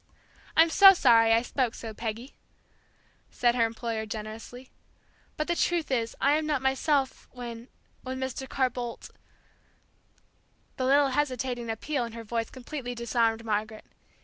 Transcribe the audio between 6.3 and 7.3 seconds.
am not myself